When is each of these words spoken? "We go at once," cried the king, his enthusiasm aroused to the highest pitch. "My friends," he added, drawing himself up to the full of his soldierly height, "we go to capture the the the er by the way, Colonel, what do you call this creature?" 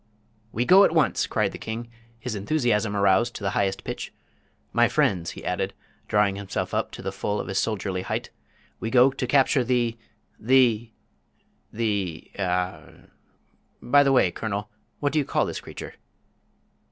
"We 0.51 0.65
go 0.65 0.83
at 0.83 0.91
once," 0.95 1.27
cried 1.27 1.51
the 1.51 1.59
king, 1.59 1.87
his 2.17 2.33
enthusiasm 2.33 2.95
aroused 2.95 3.35
to 3.35 3.43
the 3.43 3.51
highest 3.51 3.83
pitch. 3.83 4.11
"My 4.73 4.87
friends," 4.87 5.29
he 5.37 5.45
added, 5.45 5.75
drawing 6.07 6.37
himself 6.37 6.73
up 6.73 6.89
to 6.93 7.03
the 7.03 7.11
full 7.11 7.39
of 7.39 7.45
his 7.47 7.59
soldierly 7.59 8.01
height, 8.01 8.31
"we 8.79 8.89
go 8.89 9.11
to 9.11 9.27
capture 9.27 9.63
the 9.63 9.95
the 10.39 10.89
the 11.71 12.31
er 12.39 13.11
by 13.79 14.01
the 14.01 14.11
way, 14.11 14.31
Colonel, 14.31 14.71
what 14.99 15.13
do 15.13 15.19
you 15.19 15.25
call 15.25 15.45
this 15.45 15.61
creature?" 15.61 15.93